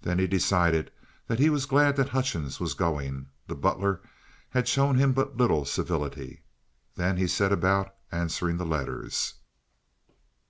Then 0.00 0.18
he 0.18 0.26
decided 0.26 0.90
that 1.28 1.38
he 1.38 1.48
was 1.48 1.66
glad 1.66 1.94
that 1.94 2.08
Hutchins 2.08 2.58
was 2.58 2.74
going; 2.74 3.28
the 3.46 3.54
butler 3.54 4.00
had 4.50 4.66
shown 4.66 4.96
him 4.96 5.12
but 5.12 5.36
little 5.36 5.64
civility. 5.64 6.42
Then 6.96 7.16
he 7.16 7.28
set 7.28 7.52
about 7.52 7.94
answering 8.10 8.56
the 8.56 8.66
letters. 8.66 9.34